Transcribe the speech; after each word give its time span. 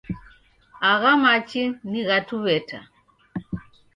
Agha 0.89 1.11
machi 1.23 1.63
ni 1.89 1.99
gha 2.07 2.17
Tuw'eta 2.27 2.79